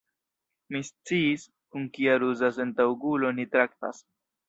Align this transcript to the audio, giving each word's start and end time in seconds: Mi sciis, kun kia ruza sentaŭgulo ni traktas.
Mi 0.75 0.81
sciis, 0.87 1.45
kun 1.75 1.87
kia 1.99 2.17
ruza 2.25 2.53
sentaŭgulo 2.59 3.35
ni 3.41 3.51
traktas. 3.57 4.07